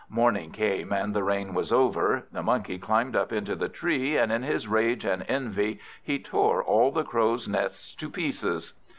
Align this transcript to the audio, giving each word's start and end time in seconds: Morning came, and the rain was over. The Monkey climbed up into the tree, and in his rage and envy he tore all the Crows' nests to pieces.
Morning 0.09 0.49
came, 0.49 0.91
and 0.91 1.13
the 1.13 1.21
rain 1.23 1.53
was 1.53 1.71
over. 1.71 2.25
The 2.31 2.41
Monkey 2.41 2.79
climbed 2.79 3.15
up 3.15 3.31
into 3.31 3.53
the 3.55 3.69
tree, 3.69 4.17
and 4.17 4.31
in 4.31 4.41
his 4.41 4.67
rage 4.67 5.05
and 5.05 5.23
envy 5.27 5.79
he 6.01 6.17
tore 6.17 6.63
all 6.63 6.89
the 6.89 7.03
Crows' 7.03 7.47
nests 7.47 7.93
to 7.97 8.09
pieces. 8.09 8.73